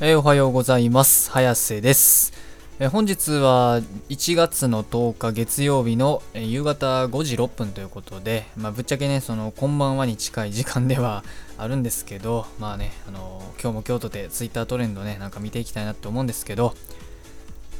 [0.00, 1.30] えーおはようございます。
[1.30, 2.32] 早瀬です。
[2.78, 11.24] えー本日は1月の10日月曜日の、えー夕方5時6分ということで、まあ、ぶっちゃけね、その、こんばんはに近い時間では
[11.58, 16.74] あるんですけど、まあね、あのー今日も京都で Twitter トレンドね、なんか見ていきたいなって思うんですけど、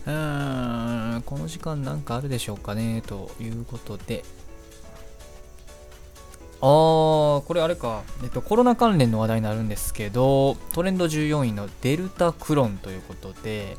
[0.07, 4.25] うーん、この時間なんかあるでしょうかね、ということで、
[6.61, 13.77] あー、これあれか、えっと、コロナ関連の話題になるんですけど、トレンド14位のデルタクロンということで、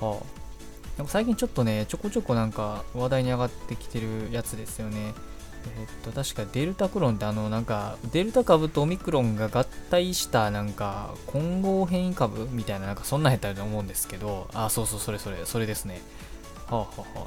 [0.00, 0.24] はあ、
[0.98, 5.14] なんか最近ちょっとね、ちょこちょこなんか話題に上がってきてるやつですよね。
[5.78, 16.00] えっと、確かデルタクロンってあの、なんか、デルタ株とオミクロンが合体したなんか、混合変異株みたいな、なんかそんなんやったと思うんですけど、あ、そうそう、それそれ、それですね。
[16.70, 17.26] はあ、はあは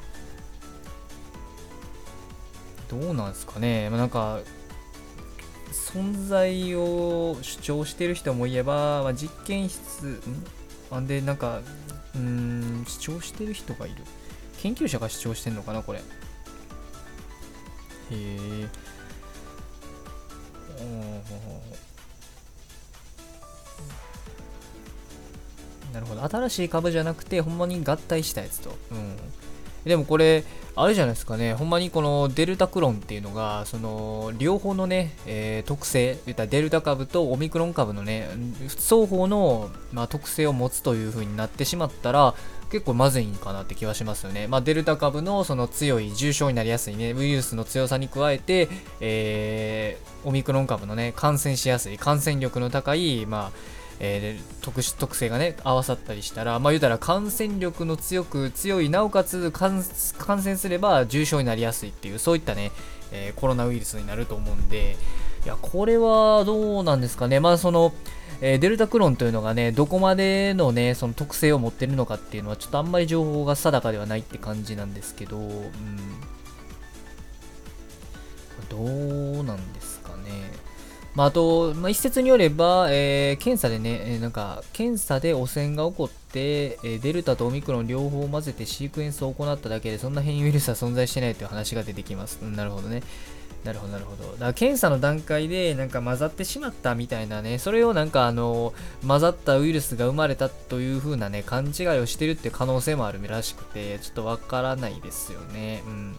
[3.00, 4.40] どうなんですかね、まあ、なんか、
[5.72, 10.20] 存在を主張してる人もいれば、まあ、実験室
[10.96, 11.06] ん？
[11.06, 11.60] でなんか
[12.14, 13.96] うん主張してる人がいる。
[14.62, 15.98] 研究者が主張してんのかなこれ。
[15.98, 16.02] へ
[18.12, 18.68] え
[25.92, 26.22] なるほど。
[26.28, 28.70] 新しい株じゃなくてほんまに合体したやつと。
[28.92, 29.16] うん。
[29.84, 30.44] でもこれ、
[30.76, 38.28] あれじゃないですかね、ほんまにこのデルタクロンっていうのが、その両方のね、えー特性、言ったデルタ株とオミクロン株のね、
[38.68, 42.34] 双方の、まあ、特性を持つという風になってしまったら、
[42.70, 44.48] 結構まずいんかなって気はしますよね。
[44.48, 48.68] まあ、デルタ株のその強い重症になりやすいね、ウイルスの強さに加えて、
[49.00, 62.72] えーオミクロン株のね、感染しやすい、感染力の高い、まあ、えー特殊特性がね合わさったりしたらまあ言うたら感染力の強く強いなおかつ感染すれば重症になりやすいっていうそういったね、
[63.12, 64.96] えーコロナウイルスになると思うんで
[65.44, 67.92] いやこれはどうなんですかねまあその
[68.40, 75.70] えーデルタクロンというのがね、どこまでのね、その特性を持ってるのかっていうのは、ちょっとあんまり情報が定かではないって感じなんですけど、うん。
[78.68, 78.76] ど
[79.40, 80.50] うなんですかね。
[81.14, 92.40] まあ、あと、まあ、一説によれば、えー検査でね、えーなんか、検査で汚染が起こって、えーデルタとオミクロン両方混ぜてシークエンスを行っただけで、そんな変異ウイルスは存在してないという話が出てきます。
[92.42, 93.02] うんなるほどね。
[93.64, 94.32] なるほど、なるほど。
[94.32, 98.74] だから検査の段階で、なんか混ざってしまったみたいなね、それをなんか、あの、
[99.06, 105.82] 混ざったウイルスが生まれたという風なね、勘違いをしてるって可能性もあるらしくて、ちょっとわからないですよね。
[105.86, 106.16] うん。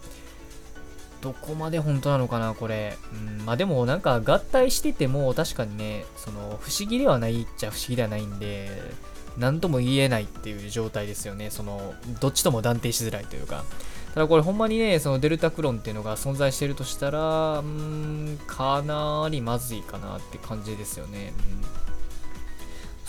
[1.26, 3.00] どこまで本当なのかな、これ。
[3.40, 8.70] うん、まあでもなんか合体してても確かにね、その不思議ではないっちゃ不思議ではないんで、
[9.36, 11.50] 何とも言えないっていう状態ですよね。
[11.50, 13.66] その、どっちとも断定しづらいというか。
[14.14, 21.34] ただこれほんまにね、そのデルタクロンっていうのが存在してるとしたら、うーん、かなりまずいかなって感じですよね。
[21.60, 21.85] うん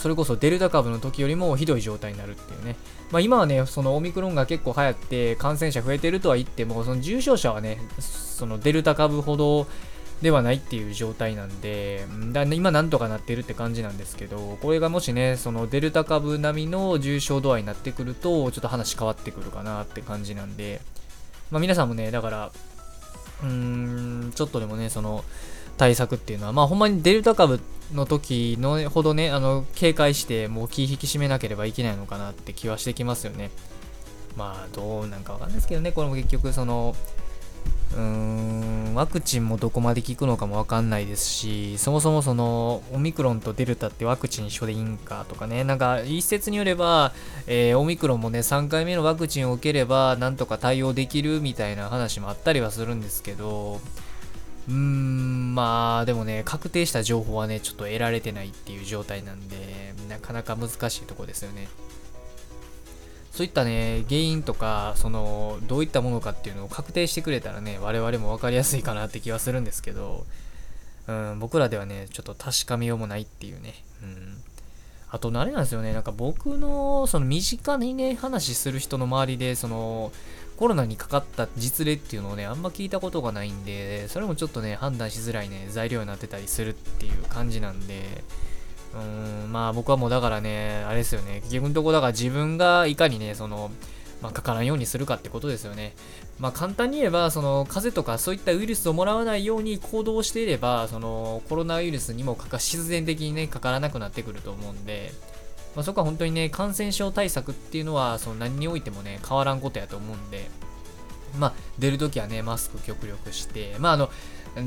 [0.07, 2.77] それこそデルタ株の時よりもひどい状態になるっていうね。
[3.11, 9.67] まあ、今はね、そのオミクロンが結構流行って感染者増えてるとは言っても、その重症者はね、そのデルタ株ほど
[10.23, 20.83] ではないっていう状態なんで、うんだ今なんとかなってるって感じなんですけど、これがもしね、そのデルタ株並みの重症度合いになってくると、ちょっと話変わってくるかなって感じなんで、
[21.51, 22.53] まあ、皆さんもね、だから、
[23.43, 23.49] うー
[24.29, 25.25] ん、ちょっとでもね、その、
[25.77, 27.61] 対策っていうのは、まあほんまにデルタ株
[27.95, 33.51] の時のほどね、あの、警戒して、もう気引き締めなければいけないのかなって気はしてきますよね。
[34.37, 36.95] まあ、どうなんかわかんないですけどね、これも結局、その、
[37.93, 47.13] うーん、ワクチンもどこまで効くのかもわかんないですし、そもそもその、オミクロンとデルタってワクチン一緒でいいんかとかね、なんか一説によれば、
[47.47, 53.81] えーオミクロンもね、3回目のワクチンを受ければ、なんとか対応できるみたいな話もあったりはするんですけど、
[54.69, 59.57] うーん、まあ、でもね、確定した情報はね、ちょっと得られてないっていう状態なんで、
[60.07, 61.67] なかなか難しいとこですよね。
[63.33, 70.27] そういったね、原因とか、その、どういったものかっていうのを確定してくれたらね、我々も分かりやすいかなって気はするんですけど、
[71.07, 73.83] うん、僕らではね、ちょっと確かめようもないっていうね。
[74.03, 74.43] うん。
[75.11, 80.13] あと、あれなんですよね、なんか僕の、その身近にね、話する人の周りで、その、
[80.57, 88.25] コロナにかかった実例っていうのをね、あんま聞いたことがないんで、それもちょっとね、判断しづらいね、材料になってたりするっていう感じなんで、
[88.95, 93.71] うーん、まあ僕はもうだからね、あれですよね、結局のとこだから自分がいかにね、その、
[94.23, 95.95] まあ、かからんようにするかってことですよね。
[96.39, 105.13] まあ簡単に言えば、その風邪とかそういったウイルスをもらわないように行動していれば、そのコロナウイルスにもかか必然的にね、かからなくなってくると思うんで、
[105.75, 110.51] まあ、そこは本当にね、感染症対策っていうのは、その何においてもね、変わらんことやと思うんで、
[111.39, 114.11] まあ、出るときはね、マスク極力して、まあ、あの、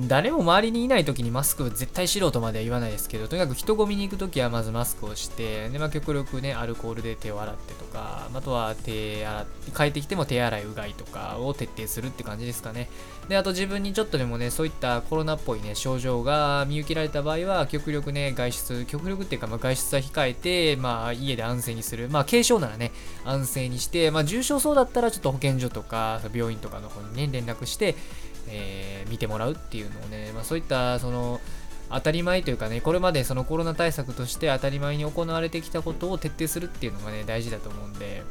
[0.08, 12.88] 誰も周りにいない時にマスク絶対しろとまでは言わないですけどとにかく人混みに行く時はまずマスクをしてで、まあ、極力ねアルコールで手を洗ってとかあとは手洗って帰ってきても手洗いうがいとかを徹底するって感じですかね。
[13.30, 22.10] であと自分にちょっとでもねそういったコロナっぽいね症状が見受けられた場合は極力ね外出極力っていうか、まあ、外出は控えて、まあ、家で安静にする。
[22.10, 22.92] まあ軽症ならね
[23.26, 27.96] 安静にして、まあ、重症そうだったらちょっと保健所とか病院とかの方にね連絡して
[28.50, 31.40] えー、見てもらうっていうのをね、まあ、そういったその
[31.92, 38.24] 当たり前というかね、これまでそのコロナ対策として当たり前に行われてきたことを徹底するっていうのがね、大事だと思うんで、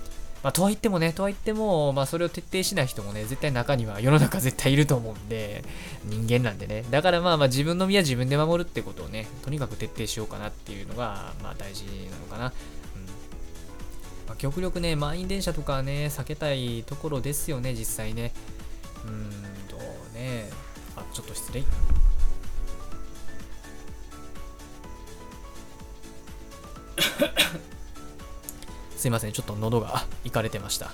[0.43, 5.65] まあ、とは言ってもね、とは言っても、まあ、それを徹底しない人もね、絶対中には世の中絶対いると思うんで、
[6.05, 6.85] 人間なんでね。
[6.91, 12.47] だからまあまあ自分の身は自分で守るってことをね、とにかく徹底しようかなっていうのが、まあ大事なのかな。
[12.47, 12.53] うん
[14.29, 18.33] ま、極力ね、満員電車とかね、避けたいところですよね、実際ね。
[19.07, 19.38] うん
[21.49, 21.65] 失礼
[28.97, 30.93] すいませんちょっと喉がいかれてました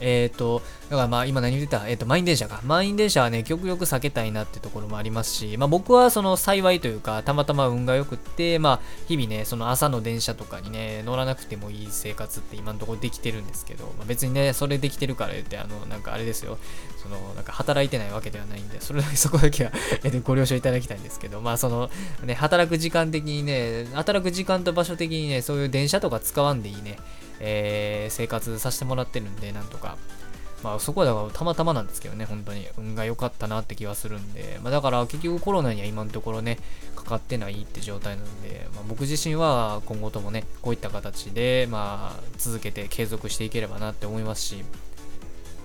[0.00, 1.88] えっ、ー、と、だからまあ今何言ってた？
[1.88, 2.60] えっ、ー、と、満員電車か。
[2.64, 16.58] 満員電車はね、極力避けたいなってところもありますし、まあ僕はその幸いというか、たまたま運が良くって、まあ日々ね、その朝の電車とかにね、乗らなくてもいい生活って今のところできてるんですけど、まあ、別にね、それできてるから言って、あの、なんかあれですよ、
[17.02, 19.72] その、なんか働いてないわけではないんで、それだけそこだけは
[20.04, 21.90] えー、ご了承いただきたいんですけど、まあその、
[22.24, 26.98] ね、働く時間的にね、働く時間と場所的にね、そういう電車とか使わんでいいね、
[27.42, 29.98] えー、生活させてもらってるんで、なんとか。
[30.62, 32.68] まあそこはだからたまたまなんですけどね、本当に。
[32.78, 36.58] 運が良かったなって気はするんで、まあだから結局コロナには今のところね、
[36.94, 44.64] かかってないって状態なんで、まあ、僕自身は今後ともね、こういった形で、まあ続けて継続していければなって思いますし、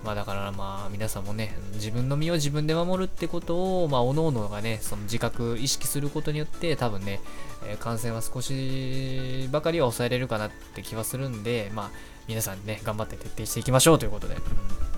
[0.04, 7.20] まあだからまあ皆さんもね、自分の身を自分で守るってことを、まあ各々がね、その自覚、意識することによって多分ね、
[7.66, 11.90] え、感染は少しばかりは抑えれるかなって気はするんで、まあ
[12.28, 14.34] 皆さんね、頑張って徹底していきましょうということで。
[14.34, 14.88] うん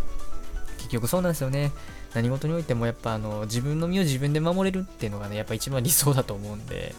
[0.90, 1.72] 局そうなんですよね。
[2.14, 6.94] 何事においてもやっぱあの自分の身を自分で守れるっていうのがね、やっぱ一番理想だと思うんで、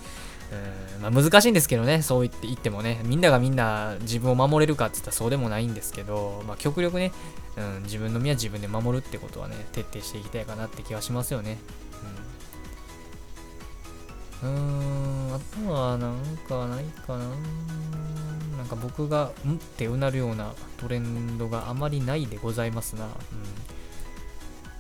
[0.52, 7.14] うんまあ、難しいんですけどね、そう言って言ってもね、みんながみんな自分を守れるかって言ったらそうでもないんですけど、まあ、極力ね、
[7.58, 11.58] うん、自分の身は自分で守るってことはね、徹底していきたいかなって気はしますよね。
[14.44, 16.18] うん、うーんあとはなん
[16.48, 17.26] かないかな。
[18.58, 23.06] なんか僕が、んってうなるようなトレンドがあまりないでございますな。
[23.06, 23.12] うん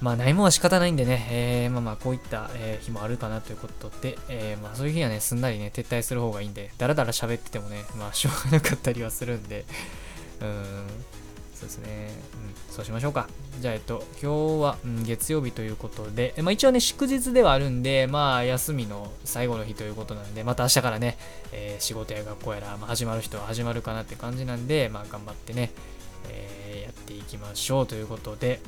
[0.01, 9.63] まあ、ないものは仕方ないんでね、えー、まあまあ、こういった、えー、日もあるかなということで、えー、まあ、そういう日はね、すんなりね、撤退する方がいいんで、だらだら喋っててもね、まあ、しょうがなかったりはするんで、
[10.39, 10.87] うーん、
[11.53, 13.27] そうですね、うん、そうしましょうか。
[13.59, 21.15] じゃあ、えっと、今日は、うん、月曜日ということで、まあ、一応ね、祝日ではあるんで、まあ、休みの最後の日ということなんで、また明日からね、
[21.51, 25.69] え仕事や学校やら、まあ、始まる人は始まるかなって感じなんで、まあ、頑張ってね、
[26.29, 28.59] えやっていきましょうということで、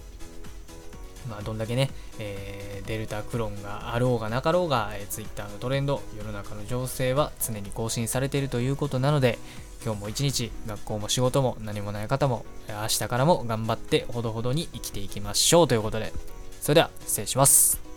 [1.30, 1.90] まあ、どんだけね、
[2.20, 9.40] えー、デルタクロンがあろうがなかろうが、えー、Twitter のトレンド、世の中の情勢は常に更新されているということなので、
[9.84, 16.14] 今日も一日、学校も仕事も何もない方も、明日からも頑張ってほどほどに生きていきましょうということで、
[16.62, 17.93] それでは失礼します。